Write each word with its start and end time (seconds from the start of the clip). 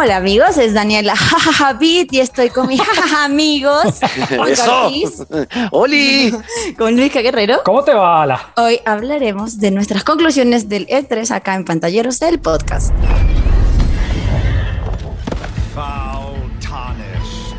Hola 0.00 0.18
amigos, 0.18 0.56
es 0.58 0.74
Daniela 0.74 1.16
Jajajabit 1.16 2.12
y 2.12 2.20
estoy 2.20 2.50
con 2.50 2.68
mis 2.68 2.80
jajaja 2.80 3.24
amigos. 3.24 3.82
Juan 4.36 4.52
Eso. 4.52 4.84
Ortiz, 4.86 5.22
¡Oli! 5.72 6.32
con 6.78 6.96
Luisca 6.96 7.20
Guerrero. 7.20 7.62
¿Cómo 7.64 7.82
te 7.82 7.92
va, 7.94 8.22
Ala? 8.22 8.52
Hoy 8.56 8.80
hablaremos 8.84 9.58
de 9.58 9.72
nuestras 9.72 10.04
conclusiones 10.04 10.68
del 10.68 10.86
E3 10.86 11.32
acá 11.32 11.56
en 11.56 11.64
Pantalleros 11.64 12.20
del 12.20 12.38
Podcast. 12.38 12.92
foul 15.74 16.36
tarnished. 16.60 17.56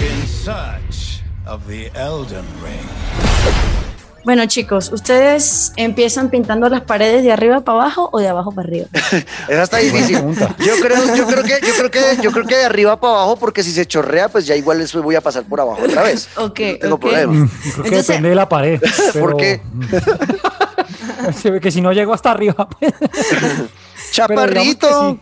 In 0.00 0.26
search 0.28 1.22
of 1.46 1.66
the 1.66 1.90
Elden 1.94 2.44
Ring. 2.62 3.85
Bueno 4.26 4.44
chicos, 4.46 4.90
¿ustedes 4.92 5.72
empiezan 5.76 6.30
pintando 6.30 6.68
las 6.68 6.80
paredes 6.80 7.22
de 7.22 7.30
arriba 7.30 7.60
para 7.60 7.78
abajo 7.82 8.10
o 8.12 8.18
de 8.18 8.26
abajo 8.26 8.50
para 8.50 8.66
arriba? 8.66 8.88
Esa 9.48 9.62
está 9.62 9.76
difícil. 9.76 10.16
Yo 10.58 10.74
creo, 10.82 11.14
yo 11.14 11.28
creo 11.28 11.44
que, 11.44 11.60
yo 11.64 11.72
creo 11.78 11.90
que, 11.92 12.00
yo 12.22 12.32
creo 12.32 12.44
que 12.44 12.56
de 12.56 12.64
arriba 12.64 12.98
para 12.98 13.12
abajo, 13.12 13.36
porque 13.36 13.62
si 13.62 13.70
se 13.70 13.86
chorrea, 13.86 14.28
pues 14.28 14.44
ya 14.44 14.56
igual 14.56 14.80
eso 14.80 15.00
voy 15.00 15.14
a 15.14 15.20
pasar 15.20 15.44
por 15.44 15.60
abajo 15.60 15.80
otra 15.84 16.02
vez. 16.02 16.28
Ok, 16.38 16.58
No 16.60 16.78
tengo 16.80 16.94
ok. 16.96 17.00
problema. 17.02 17.32
Mm, 17.34 17.48
Creo 17.48 17.72
que 17.74 17.78
Entonces- 17.88 18.06
depende 18.08 18.28
de 18.30 18.34
la 18.34 18.48
pared. 18.48 18.80
¿Por 19.20 19.36
qué? 19.36 19.62
qué? 19.90 21.32
Se 21.32 21.52
ve 21.52 21.60
que 21.60 21.70
si 21.70 21.80
no 21.80 21.92
llego 21.92 22.12
hasta 22.12 22.32
arriba. 22.32 22.68
pues, 22.80 22.92
pero 22.98 23.68
Chaparrito. 24.10 25.10
sí. 25.12 25.20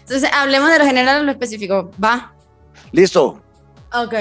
Entonces 0.00 0.30
hablemos 0.32 0.70
de 0.70 0.78
lo 0.78 0.86
general 0.86 1.20
o 1.20 1.24
lo 1.24 1.30
específico. 1.32 1.90
Va. 2.02 2.32
Listo. 2.92 3.38
Ok, 3.92 4.14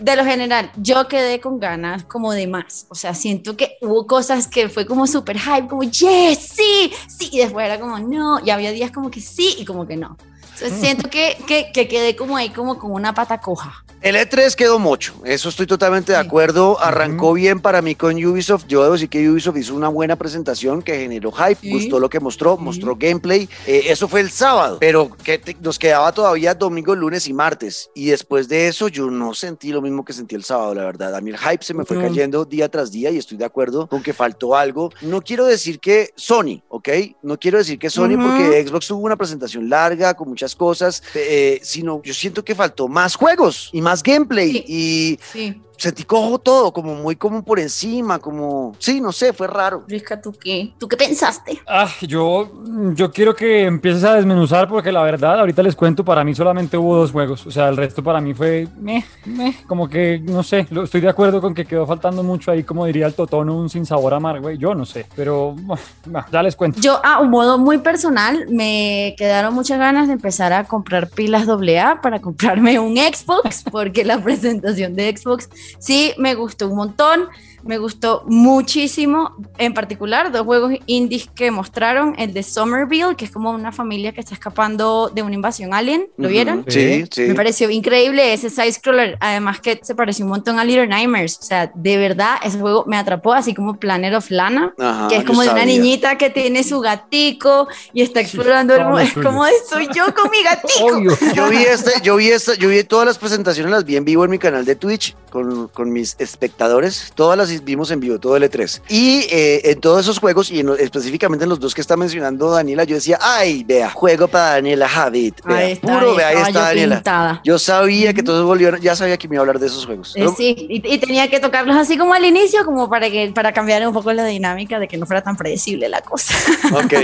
de 0.00 0.16
lo 0.16 0.24
general, 0.24 0.70
yo 0.76 1.08
quedé 1.08 1.40
con 1.40 1.58
ganas 1.58 2.04
como 2.04 2.32
de 2.32 2.46
más. 2.46 2.86
O 2.88 2.94
sea, 2.94 3.14
siento 3.14 3.56
que 3.56 3.76
hubo 3.80 4.06
cosas 4.06 4.46
que 4.46 4.68
fue 4.68 4.86
como 4.86 5.08
súper 5.08 5.38
hype, 5.40 5.66
como 5.66 5.82
yes, 5.82 6.38
sí, 6.38 6.92
sí, 7.08 7.28
y 7.32 7.38
después 7.38 7.66
era 7.66 7.80
como 7.80 7.98
no, 7.98 8.38
y 8.44 8.50
había 8.50 8.70
días 8.70 8.92
como 8.92 9.10
que 9.10 9.20
sí 9.20 9.56
y 9.58 9.64
como 9.64 9.88
que 9.88 9.96
no. 9.96 10.16
Entonces 10.54 10.80
siento 10.80 11.08
que, 11.10 11.36
que, 11.46 11.70
que 11.72 11.88
quedé 11.88 12.14
como 12.16 12.36
ahí, 12.36 12.50
como 12.50 12.78
con 12.78 12.92
una 12.92 13.14
pata 13.14 13.40
coja. 13.40 13.84
El 14.00 14.16
E3 14.16 14.54
quedó 14.56 14.80
mocho, 14.80 15.14
eso 15.24 15.48
estoy 15.48 15.66
totalmente 15.66 16.10
de 16.12 16.18
Sí. 16.20 16.26
acuerdo. 16.26 16.80
Arrancó 16.80 17.32
bien 17.34 17.60
para 17.60 17.82
mí 17.82 17.94
con 17.94 18.16
Ubisoft. 18.24 18.66
Yo 18.66 18.82
debo 18.82 18.94
decir 18.94 19.08
que 19.08 19.28
Ubisoft 19.30 19.56
hizo 19.58 19.74
una 19.76 19.86
buena 19.88 20.16
presentación 20.16 20.82
que 20.82 20.98
generó 20.98 21.30
hype, 21.30 21.58
Sí. 21.60 21.70
gustó 21.70 22.00
lo 22.00 22.10
que 22.10 22.18
mostró, 22.18 22.56
Sí. 22.56 22.62
mostró 22.64 22.96
gameplay. 22.96 23.48
Eh, 23.64 23.84
eso 23.86 24.08
fue 24.08 24.18
el 24.20 24.30
sábado, 24.32 24.78
pero 24.80 25.08
que 25.22 25.38
te- 25.38 25.56
nos 25.60 25.78
quedaba 25.78 26.10
todavía 26.10 26.52
domingo, 26.54 26.96
lunes 26.96 27.28
y 27.28 27.32
martes. 27.32 27.90
Y 27.94 28.06
después 28.06 28.48
de 28.48 28.66
eso, 28.66 28.88
yo 28.88 29.08
no 29.08 29.34
sentí 29.34 29.70
lo 29.70 29.80
mismo 29.80 30.04
que 30.04 30.12
sentí 30.12 30.34
el 30.34 30.42
sábado, 30.42 30.74
la 30.74 30.84
verdad. 30.84 31.14
A 31.14 31.20
mí 31.20 31.30
el 31.30 31.38
hype 31.38 31.62
se 31.64 31.72
me 31.72 31.84
fue 31.84 32.00
cayendo 32.00 32.44
día 32.44 32.68
tras 32.68 32.90
día 32.90 33.10
y 33.10 33.18
estoy 33.18 33.38
de 33.38 33.44
acuerdo 33.44 33.86
con 33.86 34.02
que 34.02 34.12
faltó 34.12 34.56
algo. 34.56 34.90
No 35.02 35.20
quiero 35.22 35.46
decir 35.46 35.78
que 35.78 36.10
Sony, 36.16 36.60
¿ok? 36.70 36.88
No 37.22 37.38
quiero 37.38 37.58
decir 37.58 37.78
que 37.78 37.88
Sony 37.88 38.14
Ujú. 38.16 38.26
porque 38.26 38.66
Xbox 38.66 38.88
tuvo 38.88 39.04
una 39.04 39.16
presentación 39.16 39.68
larga 39.68 40.14
con 40.14 40.28
muchas 40.28 40.41
cosas, 40.56 41.02
eh, 41.14 41.60
sino 41.62 42.02
yo 42.04 42.12
siento 42.14 42.44
que 42.44 42.54
faltó 42.54 42.88
más 42.88 43.14
juegos 43.14 43.70
y 43.72 43.80
más 43.80 44.02
gameplay 44.02 44.52
Sí. 44.52 44.64
y 44.66 45.18
Sí. 45.32 45.60
Sentí 45.82 46.04
cojo 46.04 46.38
todo, 46.38 46.72
como 46.72 46.94
muy 46.94 47.16
como 47.16 47.42
por 47.42 47.58
encima, 47.58 48.20
como, 48.20 48.72
sí, 48.78 49.00
no 49.00 49.10
sé, 49.10 49.32
fue 49.32 49.48
raro. 49.48 49.82
Luisca, 49.88 50.20
¿tú 50.20 50.32
qué? 50.32 50.72
¿Tú 50.78 50.86
qué 50.86 50.96
pensaste? 50.96 51.60
Ah, 51.66 51.88
yo, 52.02 52.48
yo 52.94 53.10
quiero 53.10 53.34
que 53.34 53.64
empieces 53.64 54.04
a 54.04 54.14
desmenuzar 54.14 54.68
porque 54.68 54.92
la 54.92 55.02
verdad, 55.02 55.40
ahorita 55.40 55.60
les 55.62 55.74
cuento, 55.74 56.04
para 56.04 56.22
mí 56.22 56.34
solamente 56.36 56.76
hubo 56.78 56.96
dos 56.96 57.10
juegos. 57.10 57.44
O 57.46 57.50
sea, 57.50 57.68
el 57.68 57.76
resto 57.76 58.00
para 58.00 58.20
mí 58.20 58.32
fue, 58.32 58.68
meh, 58.78 59.04
meh, 59.26 59.56
como 59.66 59.88
que, 59.88 60.20
no 60.22 60.44
sé, 60.44 60.68
lo- 60.70 60.84
estoy 60.84 61.00
de 61.00 61.08
acuerdo 61.08 61.40
con 61.40 61.52
que 61.52 61.64
quedó 61.64 61.84
faltando 61.84 62.22
mucho 62.22 62.52
ahí, 62.52 62.62
como 62.62 62.86
diría 62.86 63.06
el 63.06 63.14
totono, 63.14 63.56
un 63.56 63.68
sin 63.68 63.84
sabor 63.84 64.14
amargo. 64.14 64.50
y 64.52 64.58
Yo 64.58 64.76
no 64.76 64.86
sé, 64.86 65.06
pero 65.16 65.52
bueno, 65.52 65.82
ya 66.30 66.42
les 66.44 66.54
cuento. 66.54 66.78
Yo, 66.80 67.04
a 67.04 67.18
un 67.20 67.30
modo 67.30 67.58
muy 67.58 67.78
personal, 67.78 68.46
me 68.48 69.14
quedaron 69.18 69.52
muchas 69.52 69.78
ganas 69.80 70.06
de 70.06 70.12
empezar 70.14 70.52
a 70.52 70.62
comprar 70.64 71.08
pilas 71.10 71.48
AA 71.48 72.00
para 72.00 72.20
comprarme 72.20 72.78
un 72.78 72.96
Xbox, 72.96 73.64
porque 73.72 74.04
la 74.04 74.22
presentación 74.22 74.94
de 74.94 75.16
Xbox 75.16 75.48
sí 75.78 76.12
me 76.18 76.34
gustó 76.34 76.68
un 76.68 76.76
montón, 76.76 77.28
me 77.64 77.78
gustó 77.78 78.24
muchísimo, 78.26 79.36
en 79.58 79.74
particular 79.74 80.32
dos 80.32 80.42
juegos 80.42 80.74
indies 80.86 81.28
que 81.34 81.50
mostraron, 81.50 82.14
el 82.18 82.32
de 82.32 82.42
Somerville, 82.42 83.14
que 83.16 83.24
es 83.24 83.30
como 83.30 83.50
una 83.50 83.72
familia 83.72 84.12
que 84.12 84.20
está 84.20 84.34
escapando 84.34 85.10
de 85.14 85.22
una 85.22 85.34
invasión 85.34 85.72
alien, 85.72 86.08
¿lo 86.16 86.28
vieron? 86.28 86.64
Sí, 86.68 87.04
sí. 87.10 87.22
Me 87.22 87.34
pareció 87.34 87.70
increíble 87.70 88.32
ese 88.32 88.50
side 88.50 88.72
scroller, 88.72 89.16
además 89.20 89.60
que 89.60 89.80
se 89.82 89.94
pareció 89.94 90.24
un 90.24 90.30
montón 90.30 90.58
a 90.58 90.64
Little 90.64 90.88
Nightmares, 90.88 91.38
o 91.40 91.44
sea, 91.44 91.70
de 91.74 91.96
verdad 91.96 92.36
ese 92.42 92.58
juego 92.58 92.84
me 92.86 92.96
atrapó, 92.96 93.32
así 93.32 93.54
como 93.54 93.76
Planet 93.76 94.14
of 94.14 94.30
Lana, 94.30 94.74
Ajá, 94.78 95.08
que 95.08 95.16
es 95.16 95.24
como 95.24 95.42
de 95.42 95.50
una 95.50 95.64
niñita 95.64 96.18
que 96.18 96.30
tiene 96.30 96.64
su 96.64 96.80
gatico 96.80 97.68
y 97.92 98.02
está 98.02 98.20
explorando 98.20 98.74
el 98.74 98.84
mundo. 98.84 98.98
Es 98.98 99.12
como 99.14 99.44
soy 99.68 99.88
yo 99.94 100.12
con 100.14 100.30
mi 100.30 100.42
gatico. 100.42 100.72
Obvio. 100.80 101.16
Yo 101.34 101.48
vi 101.48 101.58
este, 101.58 101.92
yo 102.02 102.16
vi 102.16 102.28
esta, 102.28 102.54
yo 102.54 102.68
vi 102.68 102.82
todas 102.84 103.06
las 103.06 103.18
presentaciones, 103.18 103.70
las 103.70 103.84
vi 103.84 103.96
en 103.96 104.04
vivo 104.04 104.24
en 104.24 104.30
mi 104.30 104.38
canal 104.38 104.64
de 104.64 104.74
Twitch 104.76 105.16
con, 105.30 105.61
con 105.68 105.92
mis 105.92 106.16
espectadores. 106.18 107.12
Todas 107.14 107.36
las 107.38 107.64
vimos 107.64 107.90
en 107.90 108.00
vivo, 108.00 108.18
todo 108.18 108.36
el 108.36 108.42
E3. 108.44 108.82
Y 108.88 109.26
eh, 109.30 109.60
en 109.70 109.80
todos 109.80 110.00
esos 110.00 110.18
juegos, 110.18 110.50
y 110.50 110.60
en- 110.60 110.70
específicamente 110.78 111.44
en 111.44 111.50
los 111.50 111.60
dos 111.60 111.74
que 111.74 111.80
está 111.80 111.96
mencionando 111.96 112.50
Daniela, 112.50 112.84
yo 112.84 112.94
decía, 112.96 113.18
ay, 113.20 113.64
vea, 113.64 113.90
juego 113.90 114.28
para 114.28 114.50
Daniela 114.54 114.88
Javid. 114.88 115.34
Vea, 115.44 115.56
Ahí 115.58 115.72
está, 115.72 115.86
puro, 115.98 116.10
ahí 116.12 116.16
vea, 116.16 116.28
ahí 116.28 116.36
está 116.42 116.60
Daniela. 116.60 116.96
pintada. 116.96 117.40
Yo 117.44 117.58
sabía 117.58 118.12
que 118.14 118.22
todos 118.22 118.44
volvieron, 118.46 118.80
ya 118.80 118.96
sabía 118.96 119.16
que 119.16 119.28
me 119.28 119.36
iba 119.36 119.40
a 119.40 119.42
hablar 119.42 119.58
de 119.58 119.66
esos 119.66 119.86
juegos. 119.86 120.12
Eh, 120.16 120.26
sí, 120.36 120.54
y, 120.68 120.94
y 120.94 120.98
tenía 120.98 121.28
que 121.28 121.40
tocarlos 121.40 121.76
así 121.76 121.96
como 121.98 122.14
al 122.14 122.24
inicio, 122.24 122.64
como 122.64 122.88
para 122.88 123.10
que 123.10 123.30
para 123.34 123.52
cambiar 123.52 123.86
un 123.86 123.92
poco 123.94 124.12
la 124.12 124.24
dinámica 124.24 124.78
de 124.78 124.88
que 124.88 124.96
no 124.96 125.06
fuera 125.06 125.22
tan 125.22 125.36
predecible 125.36 125.88
la 125.88 126.00
cosa. 126.00 126.34
Ok. 126.72 126.92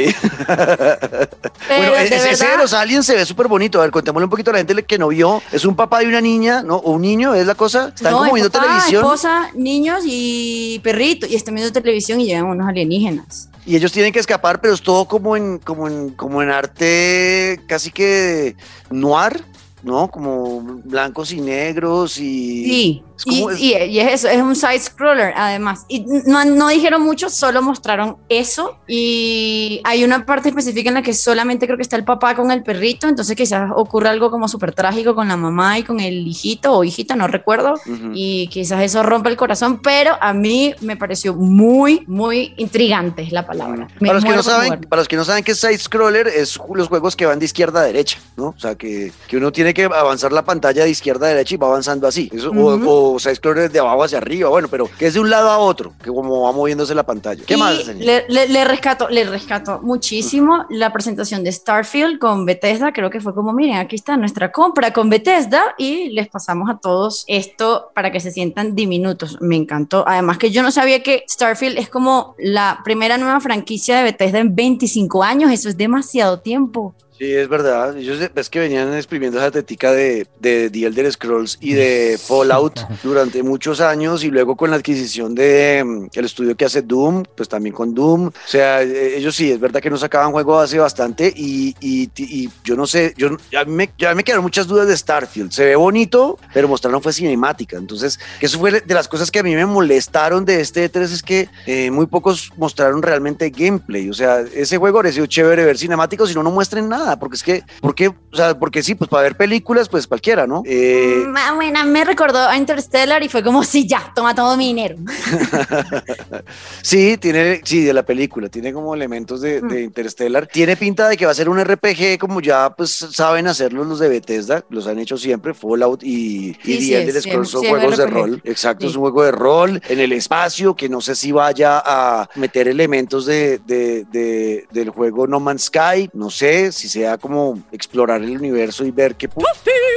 Bueno, 1.68 1.94
ese, 1.96 2.16
ese 2.16 2.44
de 2.44 2.44
verdad, 2.50 2.62
los 2.62 2.72
aliens 2.72 3.04
se 3.04 3.14
ve 3.14 3.26
súper 3.26 3.46
bonito. 3.46 3.78
A 3.78 3.82
ver, 3.82 3.90
contémosle 3.90 4.24
un 4.24 4.30
poquito 4.30 4.50
a 4.50 4.54
la 4.54 4.58
gente 4.60 4.82
que 4.84 4.96
no 4.98 5.08
vio. 5.08 5.42
Es 5.52 5.64
un 5.66 5.76
papá 5.76 5.98
de 6.00 6.06
una 6.06 6.20
niña, 6.20 6.62
¿no? 6.62 6.76
O 6.76 6.92
un 6.92 7.02
niño, 7.02 7.34
es 7.34 7.46
la 7.46 7.54
cosa. 7.54 7.92
Están 7.94 8.12
no, 8.12 8.18
como 8.20 8.32
viendo 8.40 8.50
papá, 8.50 8.66
televisión 8.66 9.04
esposa, 9.04 9.50
niños 9.54 10.02
y 10.06 10.80
perrito, 10.82 11.26
y 11.26 11.34
están 11.34 11.54
viendo 11.54 11.72
televisión 11.72 12.20
y 12.20 12.26
llegan 12.26 12.46
unos 12.46 12.68
alienígenas. 12.68 13.48
y 13.66 13.76
ellos 13.76 13.92
tienen 13.92 14.12
que 14.12 14.18
escapar, 14.18 14.60
pero 14.60 14.74
es 14.74 14.82
todo 14.82 15.06
como 15.06 15.36
en, 15.36 15.58
como 15.58 15.88
en, 15.88 16.10
como 16.10 16.42
en 16.42 16.50
arte 16.50 17.60
casi 17.66 17.90
que 17.90 18.56
noir, 18.90 19.44
¿no? 19.88 20.08
Como 20.08 20.60
blancos 20.84 21.32
y 21.32 21.40
negros 21.40 22.18
y. 22.18 22.64
Sí, 22.64 23.02
es 23.16 23.22
y, 23.26 23.40
como- 23.40 23.50
es- 23.50 23.60
y- 23.60 23.74
y 23.74 23.98
es 24.00 24.12
eso, 24.12 24.28
es 24.28 24.40
un 24.40 24.54
side 24.54 24.78
scroller 24.78 25.32
además. 25.36 25.84
Y 25.88 26.04
no, 26.26 26.44
no 26.44 26.68
dijeron 26.68 27.02
mucho, 27.02 27.28
solo 27.30 27.62
mostraron 27.62 28.16
eso. 28.28 28.76
Y 28.86 29.80
hay 29.84 30.04
una 30.04 30.24
parte 30.26 30.50
específica 30.50 30.88
en 30.90 30.94
la 30.94 31.02
que 31.02 31.14
solamente 31.14 31.66
creo 31.66 31.76
que 31.76 31.82
está 31.82 31.96
el 31.96 32.04
papá 32.04 32.36
con 32.36 32.50
el 32.50 32.62
perrito, 32.62 33.08
entonces 33.08 33.34
quizás 33.36 33.70
ocurre 33.74 34.08
algo 34.10 34.30
como 34.30 34.46
súper 34.48 34.72
trágico 34.74 35.14
con 35.14 35.26
la 35.28 35.36
mamá 35.36 35.78
y 35.78 35.82
con 35.82 35.98
el 36.00 36.26
hijito 36.26 36.72
o 36.74 36.84
hijita, 36.84 37.16
no 37.16 37.26
recuerdo. 37.26 37.74
Ujú. 37.86 38.12
Y 38.14 38.48
quizás 38.48 38.82
eso 38.82 39.02
rompe 39.02 39.30
el 39.30 39.36
corazón, 39.36 39.80
pero 39.82 40.12
a 40.20 40.32
mí 40.34 40.74
me 40.82 40.96
pareció 40.96 41.34
muy, 41.34 42.04
muy 42.06 42.54
intrigante 42.58 43.22
es 43.22 43.32
la 43.32 43.46
palabra. 43.46 43.88
Me 44.00 44.08
Para 44.08 44.20
los, 44.20 44.24
que 44.24 44.36
no 44.36 44.42
saben, 44.42 44.80
para 44.82 45.00
los 45.00 45.08
que 45.08 45.16
no 45.16 45.24
saben 45.24 45.42
qué 45.42 45.52
es 45.52 45.58
side 45.58 45.78
scroller, 45.78 46.28
es 46.28 46.58
los 46.74 46.88
juegos 46.88 47.16
que 47.16 47.26
van 47.26 47.38
de 47.38 47.44
izquierda 47.46 47.80
a 47.80 47.84
derecha, 47.84 48.18
¿no? 48.36 48.48
O 48.48 48.58
sea, 48.58 48.74
que, 48.74 49.12
que 49.28 49.36
uno 49.36 49.50
tiene 49.52 49.72
que 49.74 49.77
avanzar 49.84 50.32
la 50.32 50.44
pantalla 50.44 50.84
de 50.84 50.90
izquierda 50.90 51.26
a 51.26 51.30
derecha 51.30 51.54
y 51.54 51.58
va 51.58 51.68
avanzando 51.68 52.06
así. 52.06 52.28
Eso, 52.32 52.50
o- 52.50 52.74
Ujú. 52.74 53.14
o, 53.14 53.18
side 53.18 53.34
scroller 53.36 53.70
de 53.70 53.78
abajo 53.78 54.04
hacia 54.04 54.18
arriba, 54.18 54.48
bueno, 54.48 54.68
pero 54.68 54.88
que 54.98 55.06
es 55.06 55.14
de 55.14 55.20
un 55.20 55.30
lado 55.30 55.50
a 55.50 55.58
otro, 55.58 55.92
que 56.02 56.10
como 56.10 56.42
va 56.42 56.52
moviéndose 56.52 56.94
la 56.94 57.04
pantalla. 57.04 57.42
¿Qué 57.46 57.54
Y 57.54 57.56
más? 57.56 57.86
Le, 57.86 58.24
le, 58.28 58.48
le 58.48 58.64
rescato, 58.64 59.08
le 59.08 59.24
rescato 59.24 59.80
muchísimo 59.82 60.64
la 60.70 60.92
presentación 60.92 61.44
de 61.44 61.52
Starfield 61.52 62.18
con 62.18 62.44
Bethesda. 62.46 62.92
Creo 62.92 63.10
que 63.10 63.20
fue 63.20 63.34
como, 63.34 63.52
miren, 63.52 63.76
aquí 63.76 63.96
está 63.96 64.16
nuestra 64.16 64.50
compra 64.52 64.92
con 64.92 65.08
Bethesda 65.10 65.62
y 65.78 66.08
les 66.10 66.28
pasamos 66.28 66.68
a 66.70 66.78
todos 66.78 67.24
esto 67.26 67.90
para 67.94 68.10
que 68.12 68.20
se 68.20 68.30
sientan 68.30 68.74
diminutos. 68.74 69.38
Me 69.40 69.56
encantó. 69.56 70.04
Además 70.06 70.38
que 70.38 70.50
yo 70.50 70.62
no 70.62 70.70
sabía 70.70 71.02
que 71.02 71.24
Starfield 71.28 71.78
es 71.78 71.88
como 71.88 72.34
la 72.38 72.80
primera 72.84 73.18
nueva 73.18 73.40
franquicia 73.40 73.98
de 73.98 74.02
Bethesda 74.04 74.38
en 74.38 74.54
25 74.54 75.22
años. 75.22 75.50
Eso 75.52 75.68
es 75.68 75.76
demasiado 75.76 76.40
tiempo. 76.40 76.94
Sí, 77.18 77.32
es 77.34 77.48
verdad. 77.48 77.96
Ellos 77.98 78.20
es 78.32 78.48
que 78.48 78.60
venían 78.60 78.94
exprimiendo 78.94 79.38
esa 79.38 79.50
tetica 79.50 79.90
de, 79.90 80.28
de 80.38 80.70
The 80.70 80.86
Elder 80.86 81.10
Scrolls 81.10 81.58
y 81.60 81.72
de 81.72 82.16
Fallout 82.24 82.78
durante 83.02 83.42
muchos 83.42 83.80
años 83.80 84.22
y 84.22 84.30
luego 84.30 84.56
con 84.56 84.70
la 84.70 84.76
adquisición 84.76 85.34
de 85.34 85.82
mm, 85.84 86.06
el 86.16 86.24
estudio 86.24 86.56
que 86.56 86.64
hace 86.64 86.80
Doom, 86.82 87.24
pues 87.36 87.48
también 87.48 87.74
con 87.74 87.92
Doom. 87.92 88.28
O 88.28 88.32
sea, 88.46 88.82
eh, 88.84 89.16
ellos 89.16 89.34
sí, 89.34 89.50
es 89.50 89.58
verdad 89.58 89.80
que 89.80 89.90
no 89.90 89.96
sacaban 89.98 90.30
juego 90.30 90.60
hace 90.60 90.78
bastante 90.78 91.32
y, 91.34 91.74
y- 91.80 92.08
y 92.16 92.48
yo 92.62 92.76
no 92.76 92.86
sé, 92.86 93.14
yo, 93.16 93.30
a 93.58 93.64
mí 93.64 93.72
me, 93.72 93.90
ya 93.98 94.14
me 94.14 94.22
quedaron 94.22 94.44
muchas 94.44 94.68
dudas 94.68 94.86
de 94.86 94.96
Starfield. 94.96 95.50
Se 95.50 95.64
ve 95.64 95.74
bonito, 95.74 96.38
pero 96.54 96.68
mostraron 96.68 97.02
fue 97.02 97.12
cinemática. 97.12 97.78
Entonces, 97.78 98.20
que 98.38 98.46
eso 98.46 98.60
fue 98.60 98.70
de 98.80 98.94
las 98.94 99.08
cosas 99.08 99.32
que 99.32 99.40
a 99.40 99.42
mí 99.42 99.56
me 99.56 99.66
molestaron 99.66 100.44
de 100.44 100.60
este 100.60 100.88
E3 100.88 101.00
es 101.02 101.22
que 101.24 101.48
eh, 101.66 101.90
muy 101.90 102.06
pocos 102.06 102.52
mostraron 102.56 103.02
realmente 103.02 103.50
gameplay. 103.50 104.08
O 104.08 104.14
sea, 104.14 104.38
ese 104.54 104.76
juego 104.78 104.98
pareció 104.98 105.26
chévere 105.26 105.64
ver 105.64 105.76
cinemáticos 105.78 106.30
y 106.30 106.34
no, 106.36 106.44
no 106.44 106.52
muestren 106.52 106.88
nada. 106.88 107.07
Nada, 107.08 107.18
porque 107.18 107.36
es 107.36 107.42
que, 107.42 107.62
porque, 107.80 108.08
o 108.08 108.14
sea, 108.36 108.58
porque 108.58 108.82
sí, 108.82 108.94
pues 108.94 109.08
para 109.08 109.22
ver 109.24 109.36
películas, 109.36 109.88
pues 109.88 110.06
cualquiera, 110.06 110.46
¿no? 110.46 110.62
Eh, 110.66 111.24
Mm, 111.26 111.56
bueno, 111.56 111.84
me 111.86 112.04
recordó 112.04 112.38
a 112.40 112.56
Interstellar 112.56 113.22
y 113.22 113.28
fue 113.28 113.42
como, 113.42 113.62
sí, 113.64 113.86
ya, 113.88 114.12
toma 114.14 114.34
todo 114.34 114.56
mi 114.56 114.68
dinero. 114.68 114.96
sí, 116.82 117.16
tiene, 117.18 117.60
sí, 117.64 117.82
de 117.84 117.92
la 117.92 118.02
película, 118.04 118.48
tiene 118.48 118.72
como 118.72 118.94
elementos 118.94 119.40
de, 119.40 119.60
de 119.60 119.82
Interstellar. 119.82 120.46
Tiene 120.46 120.76
pinta 120.76 121.08
de 121.08 121.16
que 121.16 121.24
va 121.24 121.32
a 121.32 121.34
ser 121.34 121.48
un 121.48 121.58
RPG 121.62 122.18
como 122.18 122.40
ya 122.40 122.70
pues 122.70 122.90
saben 122.90 123.46
hacerlo 123.46 123.84
los 123.84 123.98
de 123.98 124.08
Bethesda, 124.08 124.64
los 124.70 124.86
han 124.86 124.98
hecho 124.98 125.16
siempre, 125.16 125.54
Fallout 125.54 126.02
y, 126.02 126.50
y 126.50 126.54
Sí, 126.62 126.80
sí, 126.80 126.90
The 126.90 127.02
Elder 127.02 127.22
sí, 127.22 127.30
Scrolls 127.30 127.48
son 127.50 127.60
sí, 127.62 127.68
juegos 127.68 127.96
de 127.96 128.06
rol. 128.06 128.40
Exacto, 128.44 128.82
Sí. 128.86 128.90
es 128.90 128.96
un 128.96 129.02
juego 129.02 129.22
de 129.24 129.32
rol 129.32 129.82
en 129.88 130.00
el 130.00 130.12
espacio 130.12 130.74
que 130.76 130.88
no 130.88 131.00
sé 131.00 131.14
si 131.14 131.32
vaya 131.32 131.82
a 131.84 132.28
meter 132.36 132.68
elementos 132.68 133.26
de, 133.26 133.58
de- 133.58 134.04
de- 134.10 134.66
del 134.70 134.90
juego 134.90 135.26
No 135.26 135.40
Man's 135.40 135.64
Sky, 135.64 136.10
no 136.12 136.30
sé 136.30 136.72
si 136.72 136.88
sea 136.98 137.16
como 137.18 137.58
explorar 137.72 138.22
el 138.22 138.36
universo 138.36 138.84
y 138.84 138.90
ver 138.90 139.14
qué 139.14 139.28
pu- 139.30 139.44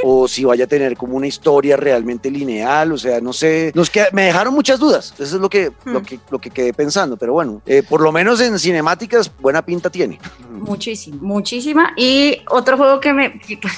o 0.04 0.26
si 0.28 0.44
vaya 0.44 0.64
a 0.64 0.66
tener 0.68 0.96
como 0.96 1.16
una 1.16 1.26
historia 1.26 1.76
realmente 1.76 2.30
lineal, 2.30 2.92
o 2.92 2.98
sea, 2.98 3.20
no 3.20 3.32
sé, 3.32 3.72
nos 3.74 3.90
queda- 3.90 4.08
me 4.12 4.24
dejaron 4.24 4.54
muchas 4.54 4.78
dudas, 4.78 5.12
eso 5.14 5.24
es 5.36 5.40
lo 5.40 5.48
que, 5.50 5.70
lo 5.84 6.00
Hmm. 6.00 6.04
que, 6.04 6.18
lo 6.30 6.38
que 6.38 6.50
quedé 6.50 6.72
pensando, 6.72 7.16
pero 7.16 7.32
bueno, 7.32 7.60
eh, 7.66 7.82
por 7.88 8.00
lo 8.00 8.10
menos 8.12 8.40
en 8.40 8.58
cinemáticas 8.58 9.30
buena 9.40 9.62
pinta 9.64 9.90
tiene. 9.90 10.18
Muchísimo, 10.62 11.18
muchísima. 11.22 11.92
Y 11.96 12.38
otro 12.48 12.76
juego 12.76 13.00
que 13.00 13.12
me 13.12 13.38
que- 13.40 13.58
que 13.58 13.68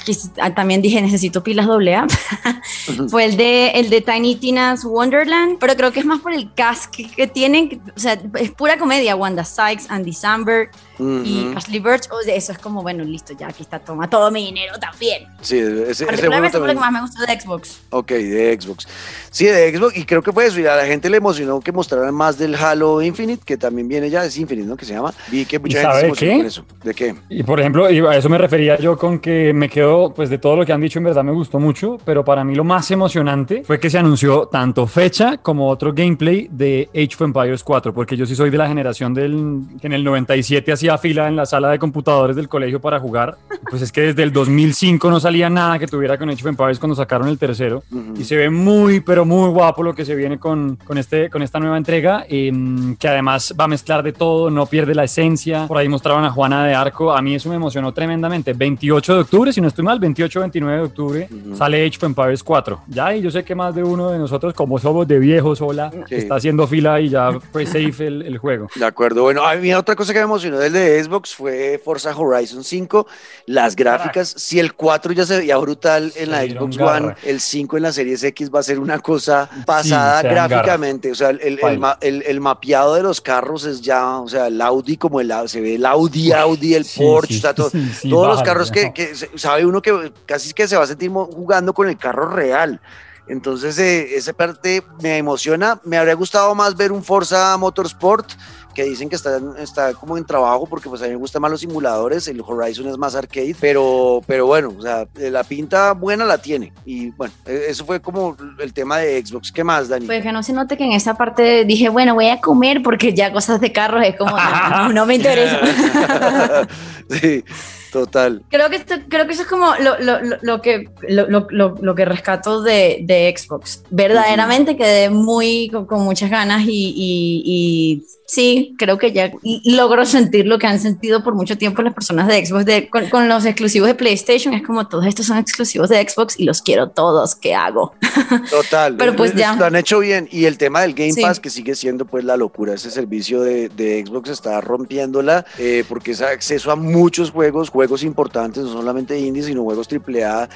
también 0.55 0.83
dije 0.83 1.01
necesito 1.01 1.41
pilas 1.41 1.65
doble 1.65 1.95
A 1.95 2.05
fue 3.09 3.25
el 3.25 3.37
de 3.37 3.69
el 3.71 3.89
de 3.89 4.01
Tiny 4.01 4.35
Tina's 4.35 4.85
Wonderland, 4.85 5.57
pero 5.59 5.75
creo 5.75 5.91
que 5.91 6.01
es 6.01 6.05
más 6.05 6.19
por 6.21 6.31
el 6.33 6.53
cast 6.53 6.93
que, 6.93 7.09
que 7.09 7.25
tienen, 7.27 7.81
o 7.95 7.99
sea, 7.99 8.21
es 8.39 8.51
pura 8.51 8.77
comedia, 8.77 9.15
Wanda 9.15 9.43
Sykes, 9.43 9.85
Andy 9.89 10.13
Samberg 10.13 10.69
y. 10.99 11.53
Ashley 11.55 11.79
Birch, 11.79 12.09
o 12.11 12.21
sea, 12.21 12.35
eso 12.35 12.51
es 12.51 12.57
como, 12.57 12.81
bueno, 12.81 13.03
listo, 13.03 13.33
ya 13.37 13.47
aquí 13.47 13.63
está, 13.63 13.79
toma 13.79 14.09
todo 14.09 14.31
mi 14.31 14.45
dinero 14.45 14.73
también. 14.79 15.27
Sí, 15.41 15.57
ese, 15.59 15.91
ese 15.91 16.05
juego 16.05 16.35
lo 16.35 16.41
que 16.43 16.49
también. 16.51 16.79
más 16.79 16.91
me 16.91 17.01
gustó 17.01 17.25
de 17.25 17.39
Xbox. 17.39 17.81
Ok, 17.89 18.11
de 18.11 18.57
Xbox. 18.59 18.87
Sí, 19.31 19.45
de 19.45 19.75
Xbox, 19.75 19.97
y 19.97 20.05
creo 20.05 20.21
que 20.21 20.31
fue 20.31 20.45
eso. 20.45 20.59
Y 20.59 20.65
a 20.65 20.75
la 20.75 20.85
gente 20.85 21.09
le 21.09 21.17
emocionó 21.17 21.59
que 21.59 21.71
mostraran 21.71 22.13
más 22.13 22.37
del 22.37 22.55
Halo 22.55 23.01
Infinite, 23.01 23.43
que 23.45 23.57
también 23.57 23.87
viene 23.87 24.09
ya, 24.09 24.25
es 24.25 24.37
Infinite, 24.37 24.67
¿no? 24.67 24.77
Que 24.77 24.85
se 24.85 24.93
llama. 24.93 25.13
Vi 25.29 25.45
que 25.45 25.59
mucha 25.59 25.77
¿Y 25.79 25.81
gente 25.81 25.93
se 25.93 25.95
sabe 25.95 26.07
emocionó 26.07 26.31
qué? 26.31 26.37
con 26.37 26.45
eso. 26.45 26.65
¿De 26.83 26.93
qué? 26.93 27.15
Y 27.29 27.43
por 27.43 27.59
ejemplo, 27.59 27.89
y 27.89 27.99
a 27.99 28.15
eso 28.17 28.29
me 28.29 28.37
refería 28.37 28.77
yo 28.77 28.97
con 28.97 29.19
que 29.19 29.53
me 29.53 29.69
quedo, 29.69 30.13
pues 30.13 30.29
de 30.29 30.37
todo 30.37 30.55
lo 30.55 30.65
que 30.65 30.73
han 30.73 30.81
dicho, 30.81 30.99
en 30.99 31.05
verdad 31.05 31.23
me 31.23 31.31
gustó 31.31 31.59
mucho, 31.59 31.97
pero 32.05 32.23
para 32.23 32.43
mí 32.43 32.55
lo 32.55 32.63
más 32.63 32.89
emocionante 32.91 33.63
fue 33.63 33.79
que 33.79 33.89
se 33.89 33.97
anunció 33.97 34.47
tanto 34.47 34.87
fecha 34.87 35.37
como 35.37 35.69
otro 35.69 35.93
gameplay 35.93 36.47
de 36.51 36.89
Age 36.93 37.15
of 37.15 37.21
Empires 37.21 37.63
4, 37.63 37.93
porque 37.93 38.15
yo 38.17 38.25
sí 38.25 38.35
soy 38.35 38.49
de 38.49 38.57
la 38.57 38.67
generación 38.67 39.13
del 39.13 39.63
que 39.79 39.87
en 39.87 39.93
el 39.93 40.03
97 40.03 40.71
hacía 40.85 40.97
fila 40.99 41.27
en 41.27 41.35
la 41.35 41.45
sala 41.45 41.69
de 41.71 41.79
computadores 41.79 42.35
del 42.35 42.47
colegio 42.47 42.79
para 42.79 42.99
jugar. 42.99 43.37
Pues 43.69 43.81
es 43.81 43.91
que 43.91 44.01
desde 44.01 44.23
el 44.23 44.31
2005 44.31 45.09
no 45.09 45.19
salía 45.19 45.49
nada 45.49 45.79
que 45.79 45.87
tuviera 45.87 46.17
con 46.17 46.29
Age 46.29 46.41
of 46.41 46.47
Empires 46.47 46.79
cuando 46.79 46.95
sacaron 46.95 47.27
el 47.27 47.37
tercero. 47.39 47.83
Ujú. 47.91 48.13
Y 48.19 48.23
se 48.23 48.35
ve 48.35 48.49
muy, 48.49 48.99
pero 48.99 49.25
muy 49.25 49.49
guapo 49.49 49.81
lo 49.83 49.95
que 49.95 50.05
se 50.05 50.13
viene 50.15 50.37
con, 50.37 50.75
con, 50.85 50.97
este, 50.97 51.29
con 51.29 51.41
esta 51.41 51.59
nueva 51.59 51.77
entrega, 51.77 52.25
em, 52.29 52.95
que 52.97 53.07
además 53.07 53.53
va 53.59 53.63
a 53.63 53.67
mezclar 53.67 54.03
de 54.03 54.13
todo, 54.13 54.49
no 54.51 54.65
pierde 54.67 54.93
la 54.93 55.03
esencia. 55.05 55.65
Por 55.67 55.77
ahí 55.77 55.89
mostraron 55.89 56.23
a 56.23 56.29
Juana 56.31 56.65
de 56.65 56.75
Arco, 56.75 57.11
a 57.11 57.21
mí 57.21 57.35
eso 57.35 57.49
me 57.49 57.55
emocionó 57.55 57.91
tremendamente. 57.91 58.53
28 58.53 59.13
de 59.15 59.19
octubre, 59.21 59.51
si 59.53 59.61
no 59.61 59.67
estoy 59.67 59.83
mal, 59.85 59.99
28-29 59.99 60.75
de 60.75 60.81
octubre, 60.81 61.29
Ujú. 61.31 61.55
sale 61.55 61.85
Age 61.85 61.97
of 61.97 62.03
Empires 62.03 62.43
4. 62.43 62.81
Ya, 62.87 63.15
y 63.15 63.21
yo 63.21 63.31
sé 63.31 63.43
que 63.43 63.55
más 63.55 63.73
de 63.73 63.83
uno 63.83 64.11
de 64.11 64.19
nosotros, 64.19 64.53
como 64.53 64.77
somos 64.79 65.07
de 65.07 65.17
viejos, 65.19 65.57
sola, 65.59 65.89
Sí. 66.07 66.15
está 66.15 66.35
haciendo 66.35 66.67
fila 66.67 66.99
y 67.01 67.09
ya 67.09 67.31
pues 67.51 67.69
safe 67.69 68.07
el, 68.07 68.21
el 68.21 68.37
juego. 68.37 68.67
De 68.75 68.85
acuerdo. 68.85 69.23
Bueno, 69.23 69.45
a 69.45 69.55
mí 69.55 69.73
otra 69.73 69.95
cosa 69.95 70.13
que 70.13 70.19
me 70.19 70.25
emocionó 70.25 70.57
del 70.59 70.74
de 70.79 71.03
Xbox 71.03 71.33
fue 71.35 71.81
Forza 71.83 72.15
Horizon 72.15 72.63
5. 72.63 73.07
Las 73.47 73.75
gráficas, 73.75 74.33
si 74.37 74.59
el 74.59 74.73
4 74.73 75.13
ya 75.13 75.25
se 75.25 75.37
veía 75.39 75.57
brutal 75.57 76.11
en 76.15 76.31
la 76.31 76.43
Xbox 76.43 76.77
garra. 76.77 77.07
One, 77.07 77.15
el 77.23 77.39
5 77.39 77.77
en 77.77 77.83
la 77.83 77.91
Series 77.91 78.23
X 78.23 78.49
va 78.53 78.59
a 78.59 78.63
ser 78.63 78.79
una 78.79 78.99
cosa 78.99 79.49
pasada 79.65 80.21
garra. 80.21 80.47
gráficamente. 80.47 81.11
O 81.11 81.15
sea, 81.15 81.29
el, 81.29 81.39
el, 81.41 81.59
el- 82.01 82.23
el 82.23 82.41
mapeado 82.41 82.95
de 82.95 83.03
los 83.03 83.21
carros 83.21 83.65
es 83.65 83.81
ya, 83.81 84.19
o 84.19 84.27
sea, 84.27 84.47
el 84.47 84.61
Audi 84.61 84.97
como 84.97 85.19
el 85.21 85.33
se 85.47 85.61
ve 85.61 85.75
el 85.75 85.85
Audi, 85.85 86.31
Audi, 86.31 86.73
el 86.75 86.85
Sí, 86.85 86.99
Porsche, 87.01 87.33
sí, 87.33 87.39
o 87.39 87.41
sea, 87.41 87.53
to- 87.53 87.69
sí, 87.69 87.91
sí, 88.01 88.09
todos 88.09 88.27
los 88.27 88.43
carros 88.43 88.71
que, 88.71 88.93
que 88.93 89.13
sabe 89.35 89.65
uno 89.65 89.81
que 89.81 90.11
casi 90.25 90.53
que 90.53 90.67
se 90.67 90.77
va 90.77 90.83
a 90.83 90.87
sentir 90.87 91.09
jugando 91.11 91.73
con 91.73 91.87
el 91.89 91.97
carro 91.97 92.29
real. 92.29 92.79
Entonces, 93.27 93.77
eh, 93.79 94.15
esa 94.15 94.33
parte 94.33 94.83
me 95.01 95.17
emociona. 95.17 95.81
Me 95.83 95.97
habría 95.97 96.13
gustado 96.13 96.53
más 96.53 96.75
ver 96.77 96.91
un 96.91 97.03
Forza 97.03 97.57
Motorsport, 97.57 98.27
que 98.75 98.83
dicen 98.83 99.09
que 99.09 99.15
está, 99.15 99.41
está 99.57 99.93
como 99.93 100.17
en 100.17 100.25
trabajo, 100.25 100.67
porque 100.67 100.89
pues 100.89 101.01
a 101.01 101.05
mí 101.05 101.11
me 101.11 101.17
gustan 101.17 101.41
más 101.41 101.49
los 101.49 101.61
simuladores. 101.61 102.27
El 102.27 102.41
Horizon 102.45 102.87
es 102.87 102.97
más 102.97 103.15
arcade, 103.15 103.55
pero, 103.59 104.21
pero 104.27 104.45
bueno, 104.45 104.73
o 104.77 104.81
sea, 104.81 105.07
eh, 105.17 105.31
la 105.31 105.43
pinta 105.43 105.93
buena 105.93 106.25
la 106.25 106.37
tiene. 106.37 106.73
Y 106.85 107.09
bueno, 107.11 107.33
eh, 107.45 107.65
eso 107.69 107.85
fue 107.85 107.99
como 107.99 108.37
el 108.59 108.73
tema 108.73 108.99
de 108.99 109.25
Xbox. 109.25 109.51
¿Qué 109.51 109.63
más, 109.63 109.89
Dani? 109.89 110.05
Pues 110.05 110.21
que 110.21 110.31
no 110.31 110.43
se 110.43 110.53
note 110.53 110.77
que 110.77 110.83
en 110.83 110.91
esa 110.91 111.15
parte 111.15 111.65
dije, 111.65 111.89
bueno, 111.89 112.13
voy 112.13 112.27
a 112.27 112.39
comer 112.39 112.83
porque 112.83 113.13
ya 113.13 113.31
cosas 113.31 113.59
de 113.61 113.71
carros 113.71 114.03
es 114.05 114.15
como, 114.15 114.37
no, 114.37 114.89
no 114.93 115.05
me 115.05 115.15
interesa. 115.15 115.59
sí, 117.09 117.43
total. 117.91 118.43
Creo 118.49 118.69
que, 118.69 118.75
esto, 118.75 118.95
creo 119.07 119.25
que 119.25 119.33
eso 119.33 119.43
es 119.43 119.47
como 119.47 119.73
lo, 119.75 119.97
lo, 119.99 120.19
lo, 120.41 120.61
que, 120.61 120.89
lo, 121.07 121.47
lo, 121.49 121.95
que 121.95 122.05
rescato 122.05 122.61
de, 122.61 122.99
de 123.03 123.33
Xbox. 123.35 123.83
Verdaderamente 123.89 124.75
quedé 124.75 125.09
muy 125.09 125.69
con, 125.69 125.85
con 125.85 126.01
muchas 126.01 126.29
ganas 126.29 126.63
y, 126.63 126.93
y, 126.95 127.43
y, 127.45 128.05
sí, 128.25 128.75
creo 128.77 128.97
que 128.97 129.11
ya 129.11 129.31
logro 129.63 130.05
sentir 130.05 130.45
lo 130.45 130.59
que 130.59 130.67
han 130.67 130.79
sentido 130.79 131.23
por 131.23 131.35
mucho 131.35 131.57
tiempo 131.57 131.81
las 131.81 131.93
personas 131.93 132.27
de 132.27 132.45
Xbox 132.45 132.65
de, 132.65 132.89
con, 132.89 133.09
con, 133.09 133.29
los 133.29 133.45
exclusivos 133.45 133.87
de 133.87 133.95
PlayStation. 133.95 134.53
Es 134.53 134.63
como 134.63 134.87
todos 134.87 135.05
estos 135.05 135.27
son 135.27 135.37
exclusivos 135.37 135.89
de 135.89 136.07
Xbox 136.07 136.39
y 136.39 136.45
los 136.45 136.61
quiero 136.61 136.89
todos. 136.89 137.35
¿Qué 137.35 137.53
hago? 137.53 137.93
Total. 138.49 138.95
Pero 138.97 139.15
pues 139.15 139.33
ya. 139.35 139.55
Lo 139.55 139.65
han 139.65 139.75
hecho 139.75 139.99
bien. 139.99 140.27
Y 140.31 140.45
el 140.45 140.57
tema 140.57 140.81
del 140.81 140.93
Game 140.93 141.13
Pass, 141.21 141.39
que 141.39 141.49
sigue 141.49 141.75
siendo 141.75 142.05
pues 142.05 142.23
la 142.23 142.37
locura. 142.37 142.73
Ese 142.73 142.91
servicio 142.91 143.41
de, 143.41 143.69
de 143.69 144.03
Xbox 144.05 144.29
está 144.29 144.61
rompiéndola 144.61 145.45
eh, 145.57 145.83
porque 145.87 146.11
es 146.11 146.21
acceso 146.21 146.71
a 146.71 146.75
muchos 146.75 147.31
juegos, 147.31 147.69
juegos 147.69 148.03
importantes, 148.03 148.63
no 148.63 148.71
solamente 148.71 149.19
indies, 149.19 149.45
sino 149.45 149.63
juegos 149.63 149.87
AAA 149.91 150.49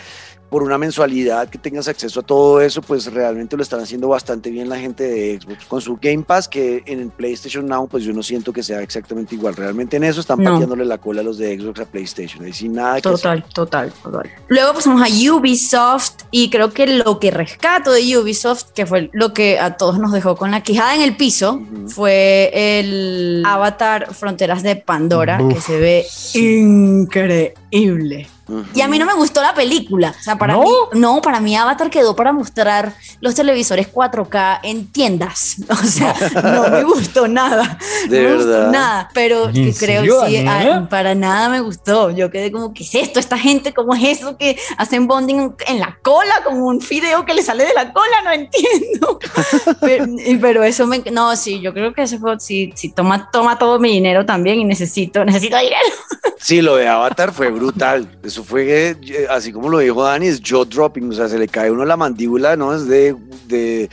por 0.49 0.63
una 0.63 0.77
mensualidad 0.77 1.47
que 1.49 1.57
tengas 1.57 1.87
acceso 1.87 2.19
a 2.19 2.23
todo 2.23 2.59
eso, 2.61 2.81
pues 2.81 3.11
realmente 3.11 3.55
lo 3.55 3.63
están 3.63 3.79
haciendo 3.81 4.07
bastante 4.07 4.49
bien 4.49 4.67
la 4.67 4.77
gente 4.77 5.03
de 5.03 5.39
Xbox 5.39 5.65
con 5.65 5.81
su 5.81 5.97
Game 6.01 6.23
Pass, 6.23 6.47
que 6.47 6.83
en 6.85 6.99
el 6.99 7.09
PlayStation 7.09 7.67
Now, 7.67 7.87
pues 7.87 8.03
yo 8.03 8.13
no 8.13 8.23
siento 8.23 8.51
que 8.51 8.63
sea 8.63 8.81
exactamente 8.81 9.35
igual. 9.35 9.55
Realmente 9.55 9.97
en 9.97 10.03
eso 10.03 10.21
están 10.21 10.41
no. 10.41 10.51
pateándole 10.51 10.85
la 10.85 10.97
cola 10.97 11.21
a 11.21 11.23
los 11.23 11.37
de 11.37 11.59
Xbox 11.59 11.79
a 11.81 11.85
PlayStation. 11.85 12.43
Ahí 12.43 12.53
sin 12.53 12.73
nada 12.73 12.99
total, 12.99 13.43
que 13.43 13.49
total, 13.53 13.93
total. 14.01 14.29
Luego 14.47 14.73
pasamos 14.73 15.01
a 15.01 15.33
Ubisoft 15.33 16.23
y 16.31 16.49
creo 16.49 16.71
que 16.71 16.87
lo 16.87 17.19
que 17.19 17.31
rescato 17.31 17.91
de 17.91 18.17
Ubisoft, 18.17 18.71
que 18.73 18.85
fue 18.85 19.09
lo 19.13 19.33
que 19.33 19.59
a 19.59 19.77
todos 19.77 19.99
nos 19.99 20.11
dejó 20.11 20.35
con 20.35 20.51
la 20.51 20.61
quijada 20.61 20.95
en 20.95 21.01
el 21.01 21.15
piso, 21.15 21.53
uh 21.53 21.59
-huh. 21.59 21.89
fue 21.89 22.51
el 22.53 23.43
Avatar 23.45 24.13
Fronteras 24.13 24.63
de 24.63 24.75
Pandora, 24.75 25.39
Uf, 25.41 25.53
que 25.53 25.61
se 25.61 25.79
ve 25.79 26.05
sí. 26.09 26.59
increíble. 26.59 28.27
Uh 28.49 28.63
-huh. 28.63 28.65
Y 28.73 28.81
a 28.81 28.87
mí 28.87 28.97
no 28.99 29.05
me 29.05 29.13
gustó 29.13 29.41
la 29.41 29.53
película. 29.53 30.15
O 30.19 30.23
sea, 30.23 30.37
para 30.37 30.53
¿No? 30.53 30.63
mí, 30.63 30.69
no, 30.93 31.21
para 31.21 31.39
mí 31.39 31.55
Avatar 31.55 31.89
quedó 31.89 32.15
para 32.15 32.31
mostrar 32.31 32.93
los 33.21 33.35
televisores 33.35 33.87
4K 33.91 34.59
en 34.63 34.91
tiendas. 34.91 35.57
O 35.69 35.91
sea, 35.91 36.13
no, 36.43 36.69
me 36.69 36.83
gustó 36.83 37.27
nada. 37.27 37.77
De 38.09 38.21
no 38.21 38.29
verdad. 38.29 38.29
me 38.29 38.35
gustó 38.35 38.71
nada. 38.71 39.09
Pero 39.13 39.49
¿En 39.49 39.73
creo 39.73 40.01
serio, 40.01 40.25
sí, 40.25 40.37
a, 40.45 40.87
para 40.89 41.15
nada 41.15 41.49
me 41.49 41.61
gustó. 41.61 42.09
Yo 42.11 42.29
quedé 42.29 42.51
como, 42.51 42.73
¿qué 42.73 42.83
es 42.83 42.95
esto? 42.95 43.19
Esta 43.19 43.37
gente, 43.37 43.73
¿cómo 43.73 43.95
es 43.95 44.19
eso 44.19 44.37
que 44.37 44.57
hacen 44.77 45.07
bonding 45.07 45.55
en 45.67 45.79
la 45.79 45.97
cola 46.01 46.33
con 46.43 46.61
un 46.61 46.81
fideo 46.81 47.25
que 47.25 47.33
le 47.33 47.43
sale 47.43 47.65
de 47.65 47.73
la 47.73 47.93
cola? 47.93 48.21
No 48.23 48.31
entiendo. 48.31 49.19
pero, 49.81 50.05
pero, 50.41 50.63
eso 50.63 50.85
me. 50.85 50.99
No, 51.11 51.35
sí, 51.35 51.61
yo 51.61 51.73
creo 51.73 51.93
que 51.93 52.03
eso 52.03 52.19
fue. 52.19 52.39
Sí, 52.39 52.71
sí, 52.75 52.89
toma, 52.91 53.29
toma 53.31 53.57
todo 53.57 53.79
mi 53.79 53.91
dinero 53.91 54.25
también 54.25 54.59
y 54.59 54.65
necesito, 54.65 55.23
necesito 55.25 55.57
dinero. 55.57 55.77
Sí, 56.41 56.61
lo 56.61 56.77
de 56.77 56.87
Avatar 56.87 57.33
fue 57.33 57.51
brutal. 57.51 58.17
Eso 58.23 58.45
fue, 58.45 58.91
eh, 58.91 59.27
así 59.29 59.51
como 59.51 59.67
lo 59.67 59.79
dijo 59.79 60.03
Dani, 60.03 60.27
es 60.27 60.41
jaw 60.41 60.63
dropping. 60.63 61.09
O 61.09 61.13
sea, 61.13 61.27
se 61.27 61.37
le 61.37 61.49
cae 61.49 61.69
uno 61.69 61.83
la 61.85 61.97
mandíbula, 61.97 62.55
¿no? 62.55 62.73
Es 62.73 62.87
de. 62.87 63.15
de 63.47 63.89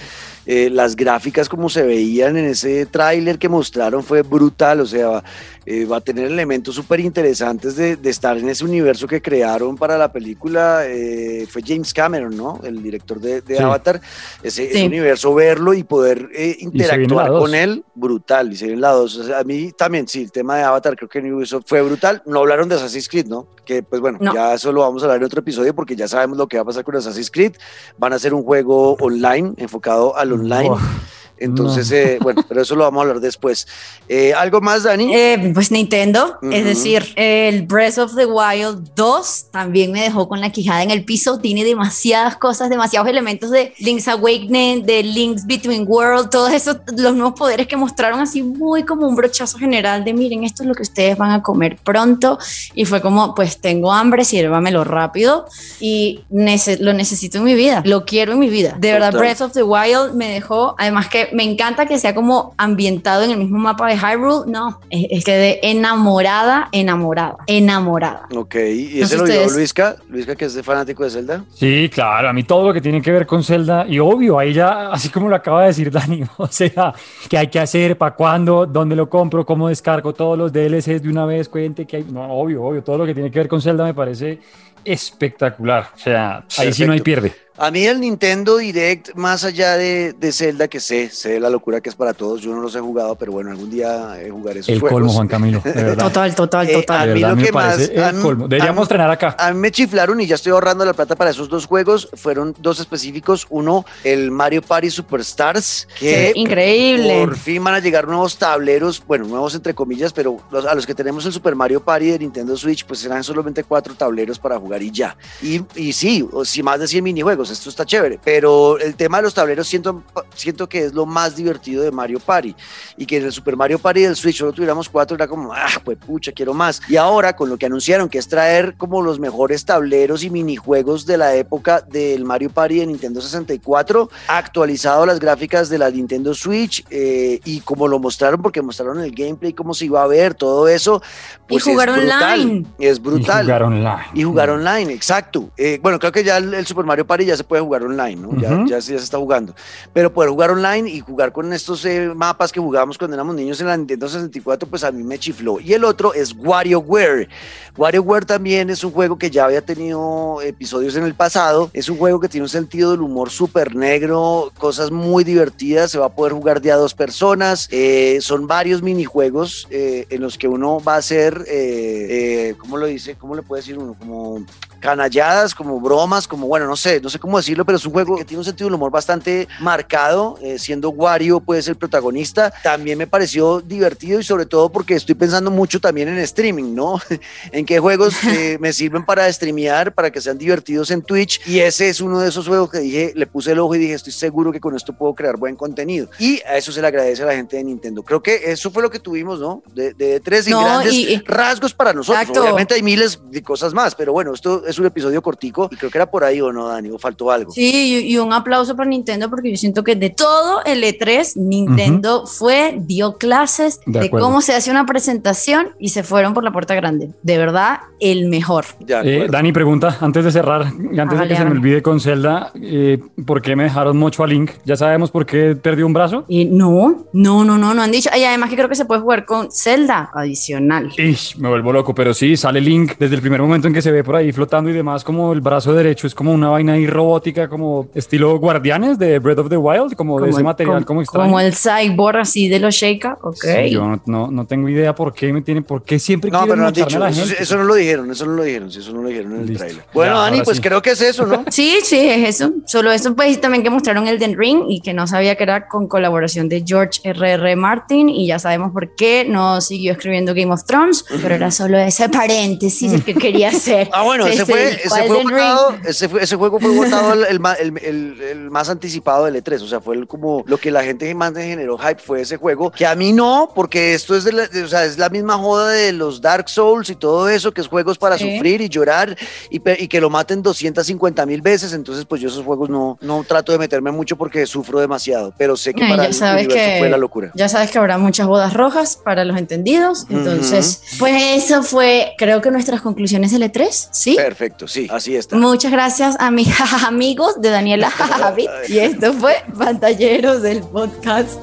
eh, 0.47 0.71
las 0.71 0.97
gráficas 0.97 1.49
como 1.49 1.69
se 1.69 1.83
veían 1.83 2.37
en 2.37 2.47
ese 2.47 2.87
tráiler 2.87 3.39
que 3.39 3.49
mostraron 3.49 4.03
fue 4.03 4.23
brutal, 4.23 4.81
o 4.81 4.87
sea, 4.87 5.23
eh, 5.69 5.85
va 5.85 5.97
a 5.97 6.01
tener 6.01 6.27
elementos 6.27 6.77
súper 6.77 7.01
interesantes 7.01 7.75
de, 7.75 7.97
de, 7.97 8.11
estar 8.11 8.39
en 8.39 8.49
ese 8.49 8.65
universo 8.65 9.09
que 9.09 9.21
crearon 9.21 9.77
para 9.77 9.99
la 9.99 10.13
película, 10.13 10.87
eh, 10.87 11.45
fue 11.51 11.61
James 11.67 11.93
Cameron, 11.93 12.37
¿no? 12.37 12.61
El 12.63 12.81
director 12.81 13.19
de, 13.19 13.41
de 13.41 13.57
sí. 13.57 13.63
Avatar, 13.65 14.01
ese, 14.45 14.63
sí. 14.63 14.69
ese, 14.71 14.87
universo, 14.87 15.35
verlo 15.35 15.75
y 15.75 15.83
poder 15.83 16.29
eh, 16.33 16.57
interactuar 16.61 17.33
y 17.33 17.39
con 17.41 17.55
él, 17.57 17.85
brutal, 17.97 18.53
y 18.53 18.57
se 18.57 18.73
en 18.73 18.81
la 18.81 18.91
2, 18.91 19.17
o 19.17 19.25
sea, 19.25 19.41
a 19.41 19.43
mí 19.43 19.73
también, 19.77 20.07
sí, 20.07 20.23
el 20.23 20.31
tema 20.31 20.57
de 20.57 20.63
Avatar 20.63 20.95
creo 20.95 21.09
que 21.09 21.19
en 21.19 21.35
Ubisoft 21.35 21.65
fue 21.67 21.83
brutal, 21.83 22.23
no 22.27 22.39
hablaron 22.39 22.69
de 22.69 22.77
Assassin's 22.77 23.09
Creed, 23.09 23.27
¿no? 23.27 23.49
Que 23.65 23.83
pues 23.83 24.01
bueno, 24.01 24.19
no. 24.21 24.33
ya 24.33 24.55
eso 24.55 24.71
lo 24.71 24.83
vamos 24.83 25.03
a 25.03 25.07
hablar 25.07 25.19
en 25.19 25.25
otro 25.25 25.41
episodio 25.41 25.75
porque 25.75 25.97
ya 25.97 26.07
sabemos 26.07 26.39
lo 26.39 26.47
que 26.47 26.59
va 26.59 26.63
a 26.63 26.67
pasar 26.67 26.85
con 26.85 26.95
Assassin's 26.95 27.33
Creed, 27.33 27.55
van 27.99 28.13
a 28.13 28.17
hacer 28.17 28.35
un 28.35 28.45
juego 28.45 28.95
online 29.01 29.55
enfocado 29.57 30.17
a 30.17 30.25
los 30.25 30.36
0-1. 30.37 31.16
Entonces, 31.39 31.91
No. 31.91 31.97
eh, 31.97 32.19
bueno, 32.21 32.45
pero 32.49 32.63
eso 32.63 32.75
lo 32.75 32.85
vamos 32.85 32.99
a 32.99 33.03
hablar 33.03 33.21
después. 33.21 33.67
Eh, 34.09 34.33
¿Algo 34.35 34.61
más, 34.61 34.85
Dani? 34.85 35.15
Eh, 35.15 35.51
pues 35.53 35.71
Nintendo, 35.71 36.39
Ujú. 36.41 36.53
es 36.53 36.65
decir, 36.65 37.13
el 37.17 37.63
Breath 37.63 37.99
of 37.99 38.15
the 38.15 38.25
Wild 38.27 38.91
2 38.95 39.47
también 39.51 39.93
me 39.93 40.01
dejó 40.03 40.29
con 40.29 40.41
la 40.41 40.51
quijada 40.51 40.83
en 40.83 40.91
el 40.91 41.05
piso. 41.05 41.39
Tiene 41.39 41.65
demasiadas 41.65 42.37
cosas, 42.37 42.71
demasiados 42.71 43.09
elementos 43.09 43.51
de 43.51 43.75
Link's 43.79 44.09
Awakening, 44.09 44.85
de 44.87 45.03
Link's 45.03 45.47
Between 45.47 45.85
World, 45.87 46.31
todos 46.31 46.53
esos, 46.53 46.79
los 46.97 47.15
nuevos 47.15 47.39
poderes 47.39 47.67
que 47.67 47.77
mostraron 47.77 48.21
así 48.21 48.43
muy 48.43 48.85
como 48.85 49.07
un 49.07 49.17
brochazo 49.17 49.59
general 49.59 50.05
de 50.05 50.13
miren, 50.15 50.45
esto 50.45 50.63
es 50.63 50.69
lo 50.69 50.75
que 50.75 50.83
ustedes 50.83 51.17
van 51.19 51.31
a 51.33 51.43
comer 51.43 51.77
pronto. 51.83 52.39
Y 52.75 52.85
fue 52.87 53.01
como, 53.01 53.35
pues 53.35 53.61
tengo 53.61 53.93
hambre, 53.93 54.25
sírvamelo 54.25 54.85
rápido 54.85 55.47
y 55.81 56.21
nece- 56.31 56.79
lo 56.79 56.93
necesito 56.93 57.39
en 57.39 57.45
mi 57.45 57.55
vida, 57.55 57.83
lo 57.85 58.05
quiero 58.05 58.33
en 58.33 58.39
mi 58.39 58.49
vida. 58.49 58.77
De 58.79 58.93
verdad, 58.93 59.11
Total. 59.13 59.21
Breath 59.21 59.41
of 59.43 59.53
the 59.53 59.63
Wild 59.63 60.15
me 60.15 60.29
dejó, 60.29 60.75
además 60.79 61.09
que 61.09 61.26
me 61.33 61.43
encanta 61.45 61.87
que 61.87 61.99
sea 61.99 62.15
como 62.15 62.55
ambientado 62.57 63.23
en 63.23 63.31
el 63.31 63.39
mismo 63.39 63.59
mapa 63.59 63.89
de 63.89 63.97
Hyrule. 63.97 64.51
No, 64.51 64.81
es, 64.91 65.07
es 65.11 65.25
quedé 65.25 65.61
enamorada, 65.69 66.69
enamorada, 66.73 67.37
enamorada. 67.47 68.29
Ok, 68.35 68.55
¿y 68.57 68.99
No 68.99 69.05
ese 69.05 69.07
sé 69.07 69.17
lo 69.19 69.25
vio. 69.25 69.51
Luisca? 69.51 69.97
Luisca, 70.09 70.35
que 70.37 70.45
es 70.45 70.55
de 70.55 70.63
fanático 70.63 71.05
de 71.05 71.11
Zelda. 71.11 71.45
Sí, 71.55 71.91
claro, 71.93 72.29
a 72.29 72.33
mí 72.33 72.43
todo 72.45 72.69
lo 72.69 72.75
que 72.75 72.81
tiene 72.81 73.01
que 73.03 73.13
ver 73.13 73.27
con 73.27 73.43
Zelda, 73.43 73.87
y 73.89 73.99
obvio, 73.99 74.39
ahí 74.39 74.53
ya, 74.53 74.91
así 74.91 75.09
como 75.09 75.29
lo 75.29 75.37
acaba 75.37 75.63
de 75.63 75.69
decir 75.69 75.91
Dani, 75.91 76.23
o 76.37 76.47
sea, 76.47 76.95
qué 77.29 77.39
hay 77.39 77.49
que 77.49 77.61
hacer, 77.61 77.97
para 77.99 78.15
cuándo, 78.15 78.67
dónde 78.67 78.97
lo 78.97 79.09
compro, 79.09 79.45
cómo 79.45 79.69
descargo 79.69 80.13
todos 80.13 80.37
los 80.39 80.53
DLCs 80.53 81.03
de 81.03 81.09
una 81.09 81.25
vez, 81.27 81.49
cuente 81.49 81.87
que 81.87 81.99
hay, 81.99 82.07
no, 82.11 82.23
obvio, 82.33 82.63
obvio, 82.65 82.83
todo 82.83 82.99
lo 82.99 83.07
que 83.07 83.15
tiene 83.15 83.31
que 83.31 83.39
ver 83.39 83.49
con 83.49 83.61
Zelda 83.61 83.85
me 83.85 83.95
parece 83.95 84.39
espectacular, 84.87 85.91
o 85.95 85.99
sea, 85.99 86.45
ahí 86.59 86.73
sí 86.73 86.87
no 86.87 86.93
hay 86.93 87.01
pierde. 87.01 87.35
A 87.59 87.71
mí 87.71 87.87
el 87.87 88.01
Nintendo 88.01 88.59
Direct, 88.59 89.15
más 89.15 89.43
allá 89.43 89.79
de, 89.79 90.13
de 90.13 90.31
Zelda, 90.31 90.69
que 90.69 90.79
sé, 90.79 91.09
sé 91.09 91.41
la 91.41 91.49
locura 91.49 91.81
que 91.81 91.89
es 91.89 91.95
para 91.95 92.13
todos, 92.13 92.43
yo 92.43 92.55
no 92.55 92.61
los 92.61 92.75
he 92.77 92.81
jugado, 92.81 93.15
pero 93.17 93.33
bueno, 93.33 93.51
algún 93.51 93.71
día 93.71 94.21
eh, 94.21 94.29
jugaré 94.29 94.61
esos 94.61 94.69
El 94.69 94.81
juegos. 94.81 94.95
colmo, 94.99 95.13
Juan 95.15 95.27
Camilo, 95.27 95.61
de 95.65 95.73
verdad. 95.73 96.05
Total, 96.05 96.35
total, 96.35 96.69
Eh, 96.69 96.73
total. 96.75 97.01
A 97.01 97.15
mí 97.15 97.23
verdad, 97.23 97.35
lo 97.39 97.43
que 97.43 97.53
más- 97.53 97.79
el 97.79 98.21
colmo. 98.21 98.47
Deberíamos 98.47 98.91
a 98.91 99.11
acá. 99.11 99.37
A 99.39 99.53
mí 99.55 99.59
me 99.59 99.71
chiflaron 99.71 100.21
y 100.21 100.27
ya 100.27 100.35
estoy 100.35 100.53
ahorrando 100.53 100.85
la 100.85 100.93
plata 100.93 101.17
para 101.17 101.31
esos 101.31 101.49
dos 101.49 101.65
juegos. 101.65 102.11
Fueron 102.13 102.55
dos 102.61 102.79
específicos. 102.79 103.47
Uno, 103.49 103.87
el 104.05 104.31
Mario 104.31 104.61
Party 104.61 104.91
Superstars, 104.91 105.89
que 105.99 106.33
Sí, 106.35 106.41
increíble. 106.41 107.25
por 107.25 107.37
fin 107.39 107.65
van 107.65 107.73
a 107.73 107.81
llegar 107.81 108.07
nuevos 108.07 108.37
tableros, 108.37 109.03
bueno, 109.07 109.25
nuevos 109.25 109.55
entre 109.55 109.75
comillas, 109.75 110.13
pero 110.13 110.37
los- 110.51 110.67
a 110.67 110.75
los 110.75 110.87
que 110.87 110.95
tenemos 110.95 111.25
el 111.25 111.33
Super 111.33 111.55
Mario 111.55 111.81
Party 111.83 112.11
de 112.11 112.19
Nintendo 112.19 112.55
Switch, 112.55 112.85
pues 112.85 113.01
serán 113.01 113.25
solamente 113.25 113.65
cuatro 113.65 113.95
tableros 113.95 114.39
para 114.39 114.59
jugar 114.59 114.76
y 114.83 114.91
ya. 114.91 115.17
Y, 115.43 115.63
y 115.75 115.93
sí, 115.93 116.27
o 116.33 116.45
sí, 116.45 116.63
más 116.63 116.81
de 116.81 116.89
100 116.89 117.05
minijuegos, 117.05 117.51
esto 117.51 117.71
está 117.71 117.85
chévere, 117.85 118.19
pero 118.23 118.79
el 118.79 118.95
tema 118.97 119.19
de 119.19 119.25
los 119.25 119.35
tableros 119.35 119.67
siento, 119.67 120.03
siento 120.37 120.69
que 120.69 120.85
es 120.85 120.95
lo 120.95 121.07
más 121.07 121.35
divertido 121.37 121.83
de 121.83 121.91
Mario 121.91 122.21
Party 122.21 122.55
y 122.97 123.07
que 123.07 123.17
en 123.19 123.25
el 123.25 123.33
Super 123.33 123.57
Mario 123.57 123.79
Party 123.79 124.03
del 124.03 124.17
Switch 124.17 124.39
solo 124.39 124.53
tuviéramos 124.53 124.89
cuatro, 124.89 125.15
era 125.17 125.27
como, 125.27 125.53
ah, 125.53 125.67
pues 125.85 125.99
pucha, 125.99 126.33
quiero 126.33 126.55
más. 126.55 126.81
Y 126.89 126.97
ahora 126.97 127.35
con 127.35 127.49
lo 127.49 127.57
que 127.57 127.67
anunciaron, 127.67 128.09
que 128.09 128.19
es 128.19 128.29
traer 128.29 128.75
como 128.77 129.03
los 129.03 129.19
mejores 129.19 129.65
tableros 129.65 130.23
y 130.23 130.31
minijuegos 130.31 131.07
de 131.07 131.17
la 131.19 131.35
época 131.35 131.81
del 131.81 132.25
Mario 132.25 132.51
Party 132.51 132.79
de 132.81 132.87
Nintendo 132.87 133.21
64, 133.21 134.11
actualizado 134.29 135.07
las 135.07 135.19
gráficas 135.19 135.69
de 135.69 135.79
la 135.79 135.91
Nintendo 135.91 136.35
Switch 136.35 136.85
eh, 136.91 137.41
y 137.45 137.61
como 137.61 137.89
lo 137.89 137.99
mostraron, 137.99 138.43
porque 138.43 138.63
mostraron 138.63 139.01
el 139.01 139.13
gameplay, 139.13 139.53
cómo 139.53 139.75
se 139.75 139.87
iba 139.87 140.03
a 140.03 140.07
ver, 140.07 140.35
todo 140.35 140.69
eso, 140.69 141.03
pues 141.49 141.63
jugar 141.65 141.89
es 141.89 141.97
brutal, 141.97 142.41
online. 142.41 142.67
Es 142.79 142.97
Y 142.99 143.01
brutal. 143.01 143.45
jugar 143.45 143.63
online. 143.63 144.05
Y 144.15 144.23
jugar 144.25 144.51
online, 144.51 144.93
exacto. 144.93 145.51
Eh, 145.57 145.79
bueno, 145.83 145.99
creo 145.99 146.13
que 146.13 146.23
ya 146.25 146.37
el, 146.39 146.55
el 146.55 146.67
Super 146.67 146.85
Mario 146.85 147.07
Party 147.07 147.25
ya 147.25 147.37
se 147.37 147.45
puede 147.45 147.63
jugar 147.63 147.83
online, 147.85 148.17
¿no? 148.17 148.37
Ya, 148.41 148.65
ya, 148.67 148.81
se- 148.81 148.93
ya 148.93 148.99
se 148.99 149.05
está 149.05 149.19
jugando. 149.19 149.55
Pero 149.93 150.13
jugar 150.31 150.51
online 150.51 150.89
y 150.91 151.01
jugar 151.01 151.33
con 151.33 151.53
estos 151.53 151.85
eh, 151.85 152.13
mapas 152.15 152.53
que 152.53 152.61
jugábamos 152.61 152.99
cuando 152.99 153.15
éramos 153.15 153.35
niños 153.35 153.61
en 153.61 153.69
la 153.69 153.77
Nintendo 153.77 154.09
64, 154.09 154.69
pues 154.69 154.85
a 154.85 154.93
mí 154.93 155.03
me 155.03 155.19
chifló. 155.19 155.59
Y 155.61 155.73
el 155.73 155.85
otro 155.85 156.13
es 156.13 156.35
WarioWare. 156.37 157.29
WarioWare 157.77 158.27
también 158.27 158.71
es 158.71 158.85
un 158.85 158.93
juego 158.93 159.19
que 159.19 159.31
ya 159.31 159.47
había 159.47 159.63
tenido 159.63 160.41
episodios 160.43 160.97
en 160.97 161.05
el 161.05 161.15
pasado. 161.15 161.71
Es 161.73 161.89
un 161.89 161.97
juego 161.97 162.21
que 162.21 162.29
tiene 162.29 162.45
un 162.45 162.51
sentido 162.51 162.91
del 162.91 163.01
humor 163.01 163.31
súper 163.31 163.75
negro, 163.75 164.53
cosas 164.59 164.91
muy 164.91 165.25
divertidas. 165.25 165.91
Se 165.91 165.99
va 165.99 166.07
a 166.07 166.15
poder 166.15 166.33
jugar 166.35 166.61
de 166.61 166.73
a 166.73 166.77
dos 166.77 166.95
personas. 166.95 167.69
Eh, 167.71 168.19
son 168.21 168.47
varios 168.47 168.83
minijuegos 168.83 169.67
eh, 169.71 170.07
en 170.11 170.21
los 170.21 170.39
que 170.39 170.49
uno 170.49 170.81
va 170.81 170.97
a 170.97 171.03
eh, 171.11 172.55
¿cómo 172.59 172.77
lo 172.77 172.87
dice? 172.87 173.15
¿Cómo 173.15 173.35
le 173.35 173.43
puede 173.43 173.63
decir 173.63 173.79
uno? 173.79 173.95
Como 173.99 174.45
canalladas, 174.87 175.53
como 175.53 175.81
bromas, 175.81 176.29
como 176.29 176.47
bueno, 176.47 176.67
no 176.69 176.77
sé, 176.77 177.01
no 177.01 177.09
sé 177.11 177.19
cómo 177.19 177.37
decirlo, 177.39 177.65
pero 177.65 177.77
es 177.77 177.85
un 177.85 177.93
juego 177.93 178.17
que 178.17 178.25
tiene 178.25 178.39
un 178.39 178.45
sentido 178.45 178.69
del 178.69 178.75
humor 178.75 178.93
bastante 178.93 179.49
marcado, 179.59 180.39
eh, 180.41 180.61
siendo 180.61 180.91
Wario 180.91 181.41
pues 181.41 181.67
el 181.67 181.75
protagonista. 181.75 182.53
También 182.63 182.97
me 182.97 183.09
pareció 183.09 183.61
divertido 183.61 184.21
y 184.21 184.23
sobre 184.23 184.47
todo 184.47 184.71
porque 184.71 184.95
estoy 184.95 185.17
pensando 185.17 185.51
mucho 185.51 185.81
también 185.81 186.07
en 186.07 186.19
streaming, 186.19 186.73
¿no? 186.73 187.01
en 187.51 187.67
qué 187.67 187.81
juegos 187.81 188.15
eh, 188.29 188.59
me 188.61 188.73
sirven 188.73 189.05
para 189.05 189.31
streamear, 189.33 189.93
para 189.93 190.13
que 190.13 190.21
sean 190.21 190.39
divertidos 190.39 190.93
en 190.93 191.03
Twitch 191.03 191.41
y 191.49 191.59
ese 191.59 191.89
es 191.89 192.01
uno 192.01 192.21
de 192.21 192.29
esos 192.29 192.47
juegos 192.47 192.71
que 192.71 192.79
dije, 192.79 193.13
le 193.17 193.27
puse 193.27 193.51
el 193.53 193.59
ojo 193.59 193.75
y 193.75 193.79
dije, 193.79 193.95
estoy 193.95 194.13
seguro 194.13 194.53
que 194.53 194.61
con 194.61 194.77
esto 194.77 194.93
puedo 194.97 195.15
crear 195.17 195.37
buen 195.37 195.57
contenido. 195.57 196.09
Y 196.21 196.41
a 196.43 196.57
eso 196.57 196.71
se 196.71 196.81
le 196.81 196.87
agradece 196.87 197.25
a 197.25 197.27
la 197.27 197.35
gente 197.35 197.57
de 197.57 197.65
Nintendo. 197.65 198.05
Creo 198.05 198.23
que 198.23 198.53
eso 198.53 198.71
fue 198.71 198.85
lo 198.85 198.91
que 198.91 199.01
tuvimos, 199.01 199.41
¿no? 199.41 199.65
De, 199.75 199.95
de 199.95 200.21
tres 200.21 200.47
y 200.47 200.51
No, 200.53 200.61
grandes 200.63 200.95
y- 200.95 201.15
y- 201.15 201.23
rasgos 201.27 201.75
para 201.75 201.93
nosotros. 201.93 202.21
Exacto. 202.23 202.43
Obviamente 202.43 202.75
hay 202.75 202.83
miles 202.83 203.19
de 203.31 203.43
cosas 203.43 203.75
más, 203.75 203.95
pero 203.97 204.13
bueno, 204.13 204.33
esto 204.33 204.65
es 204.65 204.76
un 204.79 204.87
episodio 204.87 205.23
cortico 205.23 205.69
y 205.71 205.77
creo 205.77 205.91
que 205.91 205.99
era 205.99 206.11
por 206.11 206.25
ahí 206.25 206.41
o 206.41 206.53
no, 206.53 206.69
Dani, 206.69 206.91
o 206.91 206.99
faltó 206.99 207.31
algo. 207.31 207.53
Sí, 207.53 208.05
y, 208.07 208.13
y 208.13 208.19
un 208.19 208.33
aplauso 208.33 208.77
para 208.77 208.89
Nintendo 208.89 209.29
porque 209.31 209.51
yo 209.51 209.57
siento 209.57 209.85
que 209.85 209.97
de 209.97 210.11
todo 210.11 210.63
el 210.65 210.83
E3, 210.83 211.37
Nintendo 211.37 212.27
fue, 212.27 212.77
dio 212.79 213.17
clases 213.17 213.81
De 213.87 214.01
de, 214.01 214.11
cómo 214.11 214.41
se 214.41 214.55
hace 214.55 214.71
una 214.71 214.87
presentación 214.87 215.69
y 215.79 215.91
se 215.91 216.03
fueron 216.03 216.35
por 216.35 216.45
la 216.45 216.53
puerta 216.53 216.75
grande. 216.75 217.11
De 217.23 217.39
verdad, 217.39 217.81
el 218.01 218.27
mejor. 218.29 218.65
De 218.81 218.97
Eh. 219.05 219.27
Dani 219.31 219.53
pregunta, 219.53 219.99
antes 220.01 220.25
de 220.25 220.33
cerrar, 220.33 220.73
y 220.93 220.99
antes 220.99 221.19
de 221.19 221.25
Hágale, 221.25 221.29
que 221.29 221.37
se 221.37 221.45
me 221.45 221.51
olvide 221.51 221.83
con 221.83 222.01
Zelda, 222.01 222.51
eh, 222.61 222.99
¿por 223.25 223.43
qué 223.43 223.57
me 223.57 223.65
dejaron 223.65 223.97
mucho 223.97 224.25
a 224.25 224.27
Link? 224.27 224.51
¿Ya 224.65 224.77
sabemos 224.77 225.11
por 225.11 225.27
qué 225.27 225.57
perdió 225.57 225.87
un 225.87 225.93
brazo? 225.93 226.25
Y 226.29 226.45
no, 226.47 227.07
no, 227.13 227.45
no, 227.45 227.59
no, 227.59 227.75
no 227.75 227.83
han 227.83 227.91
dicho. 227.91 228.11
Y 228.17 228.25
además 228.25 228.51
que 228.51 228.57
creo 228.57 228.69
que 228.69 228.75
se 228.75 228.85
puede 228.85 229.01
jugar 229.01 229.25
con 229.25 229.51
Zelda 229.53 230.11
adicional. 230.15 230.93
Ish, 230.97 231.37
me 231.39 231.49
vuelvo 231.49 231.73
loco, 231.73 231.95
pero 231.95 232.15
sí, 232.15 232.37
sale 232.37 232.61
Link 232.61 232.93
desde 232.99 233.15
el 233.15 233.21
primer 233.21 233.41
momento 233.41 233.69
en 233.69 233.75
que 233.75 233.83
se 233.83 233.93
ve 233.93 234.03
por 234.03 234.17
ahí 234.17 234.33
flotando 234.33 234.56
y 234.65 234.73
demás, 234.73 235.05
como 235.05 235.33
el 235.33 235.41
brazo 235.41 235.73
derecho 235.75 236.07
es 236.07 236.15
como 236.15 236.33
una 236.33 236.49
vaina 236.49 236.75
ahí 236.75 236.87
robótica, 236.87 237.49
como 237.49 237.89
estilo 237.95 238.39
Guardianes 238.39 238.99
de 238.99 239.19
Breath 239.19 239.39
of 239.41 239.49
the 239.49 239.57
Wild, 239.57 239.95
como, 239.95 240.21
de 240.21 240.31
ese 240.31 240.39
el- 240.39 240.45
material 240.45 240.85
como, 240.85 241.03
extraño. 241.03 241.25
como 241.27 241.41
el 241.41 241.55
cyborg 241.55 242.19
así 242.19 242.49
de 242.49 242.59
los 242.61 242.75
Sheikah, 242.75 243.19
ok. 243.23 243.37
Sí, 243.37 243.71
yo 243.71 243.87
no, 243.87 244.01
no, 244.07 244.31
no 244.31 244.45
tengo 244.47 244.69
idea 244.69 244.95
por 244.95 245.13
qué 245.13 245.33
me 245.33 245.43
tienen, 245.43 245.65
por 245.65 245.83
qué 245.83 245.99
siempre 245.99 246.31
No, 246.31 246.39
quieren 246.39 246.55
pero 246.55 246.63
no 246.65 246.73
dicho, 246.73 246.97
a 246.97 247.01
la 247.01 247.09
eso, 247.11 247.21
gente. 247.27 247.43
eso 247.43 247.57
no 247.57 247.65
lo 247.65 247.75
dijeron, 247.75 248.11
eso 248.11 248.27
no 248.27 248.33
lo 248.33 248.43
dijeron, 248.43 248.71
sí, 248.71 248.79
eso 248.81 248.93
no 248.93 249.03
lo 249.03 249.09
dijeron 249.09 249.33
en 249.35 249.41
el 249.41 249.47
Listo. 249.47 249.65
trailer. 249.65 249.85
Bueno, 249.93 250.15
Ya, 250.15 250.21
Dani, 250.21 250.41
pues 250.43 250.57
sí. 250.57 250.63
creo 250.63 250.81
que 250.83 250.91
es 250.91 251.01
eso, 251.03 251.27
¿no? 251.27 251.45
Sí, 251.51 251.79
sí, 251.83 251.99
es 251.99 252.29
eso. 252.41 252.53
Solo 252.67 252.91
eso, 252.93 253.15
pues 253.15 253.41
también 253.41 253.63
que 253.63 253.71
mostraron 253.71 254.07
el 254.09 254.19
Den 254.19 254.37
Ring 254.39 254.65
y 254.69 254.81
que 254.81 254.93
no 254.95 255.07
sabía 255.07 255.37
que 255.37 255.43
era 255.43 255.69
con 255.69 255.87
colaboración 255.89 256.49
de 256.49 256.63
George 256.67 257.01
R.R. 257.05 257.57
Martin 257.57 258.09
y 258.09 258.27
ya 258.27 258.39
sabemos 258.39 258.73
por 258.73 258.95
qué 258.95 259.27
no 259.29 259.61
siguió 259.61 259.93
escribiendo 259.93 260.35
Game 260.35 260.53
of 260.53 260.65
Thrones, 260.65 261.05
pero 261.23 261.35
era 261.35 261.51
solo 261.51 261.79
ese 261.79 262.09
paréntesis 262.09 262.93
el 262.93 263.03
que 263.05 263.15
quería 263.15 263.49
hacer. 263.49 263.89
Ah, 263.97 264.03
bueno, 264.03 264.27
ese 264.27 264.45
Ese 264.47 264.53
fue, 264.53 264.69
ese 264.73 264.89
fue 264.89 265.07
Elden 265.07 265.23
votado, 265.25 265.71
Ring. 265.71 265.81
ese, 265.87 266.09
fue- 266.09 266.23
ese 266.23 266.37
juego 266.37 266.61
fue 266.61 266.71
votado 266.77 267.13
el, 267.13 267.25
el 267.25 267.41
ma- 267.41 267.55
el- 267.55 267.79
el- 267.79 268.21
el 268.21 268.51
más 268.51 268.69
anticipado 268.69 269.25
del 269.27 269.43
E3, 269.43 269.63
o 269.63 269.67
sea, 269.69 269.81
fue 269.81 269.97
el- 269.97 270.07
como 270.07 270.45
lo 270.47 270.59
que 270.59 270.71
la 270.71 270.83
gente 270.85 271.13
más 271.15 271.33
generó 271.35 271.77
hype 271.79 272.01
fue 272.01 272.21
ese 272.23 272.37
juego, 272.37 272.71
que 272.71 272.87
a 272.87 272.95
mí 272.95 273.13
no, 273.13 273.51
porque 273.55 273.95
esto 273.95 274.17
es 274.17 274.25
de 274.25 274.33
la, 274.33 274.47
de- 274.47 274.63
o 274.65 274.69
sea, 274.69 274.85
es 274.85 274.99
la 274.99 275.09
misma 275.09 275.37
joda 275.39 275.71
de 275.71 275.93
los 275.93 276.21
Dark 276.21 276.49
Souls 276.49 276.89
y 276.91 276.95
todo 276.97 277.29
eso, 277.29 277.53
que 277.53 277.61
es 277.61 277.69
juegos 277.69 277.99
para 277.99 278.17
Sí. 278.19 278.35
sufrir 278.37 278.61
y 278.61 278.69
llorar 278.69 279.17
y, 279.51 279.59
que 279.89 280.01
lo 280.01 280.11
maten 280.11 280.43
250 280.43 281.27
mil 281.27 281.43
veces, 281.43 281.73
entonces 281.73 282.05
pues 282.05 282.21
yo 282.21 282.29
esos 282.29 282.45
juegos 282.45 282.69
no, 282.71 282.99
no 283.01 283.25
trato 283.27 283.53
de 283.53 283.59
meterme 283.59 283.91
mucho 283.91 284.17
porque 284.17 284.47
sufro 284.47 284.81
demasiado, 284.81 285.33
pero 285.37 285.57
sé 285.57 285.75
que 285.75 285.83
Ay, 285.85 285.91
para 285.91 286.05
el 286.07 286.15
universo 286.15 286.55
que- 286.55 286.77
fue 286.79 286.89
la 286.91 286.97
locura. 286.99 287.33
Ya 287.35 287.49
sabes 287.49 287.71
que 287.71 287.79
habrá 287.79 287.99
muchas 287.99 288.27
bodas 288.27 288.55
rojas 288.55 288.97
para 289.03 289.25
los 289.25 289.37
entendidos. 289.37 290.07
Entonces, 290.11 290.83
pues 290.99 291.23
eso 291.45 291.63
fue, 291.63 292.15
creo 292.19 292.41
que 292.41 292.51
nuestras 292.51 292.81
conclusiones 292.81 293.31
del 293.33 293.43
E3, 293.43 293.89
¿sí? 293.93 294.15
Perfecto, 294.17 294.36
sí, 294.67 294.87
así 294.91 295.17
está. 295.17 295.37
Muchas 295.37 295.73
gracias 295.73 296.17
a 296.19 296.31
mis 296.31 296.49
amigos 296.87 297.41
de 297.41 297.51
Daniela 297.51 297.91
Javi. 297.91 298.47
Y 298.69 298.79
esto 298.79 299.13
fue 299.13 299.43
Pantalleros 299.57 300.43
del 300.43 300.61
podcast. 300.61 301.41